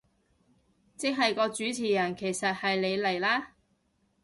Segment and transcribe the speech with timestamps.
[0.97, 3.53] 即係個主持人其實係你嚟啦